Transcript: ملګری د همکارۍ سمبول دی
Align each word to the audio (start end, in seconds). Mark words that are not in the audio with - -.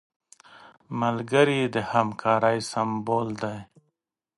ملګری 1.01 1.61
د 1.73 1.75
همکارۍ 1.91 2.57
سمبول 2.71 3.27
دی 3.41 3.57